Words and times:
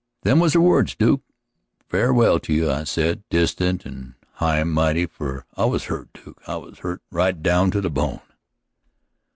Them 0.23 0.39
was 0.39 0.53
her 0.53 0.59
words, 0.61 0.95
Duke. 0.95 1.21
'Farewell 1.87 2.39
to 2.39 2.51
you,' 2.53 2.71
I 2.71 2.85
said, 2.85 3.21
distant 3.29 3.85
and 3.85 4.15
high 4.33 4.63
mighty, 4.63 5.05
for 5.05 5.45
I 5.55 5.65
was 5.65 5.83
hurt, 5.83 6.11
Duke 6.13 6.41
I 6.47 6.55
was 6.55 6.79
hurt 6.79 7.03
right 7.11 7.39
down 7.39 7.69
to 7.69 7.81
the 7.81 7.91
bone." 7.91 8.21